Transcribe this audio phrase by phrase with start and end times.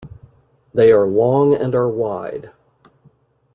[0.73, 2.49] They are long and are wide.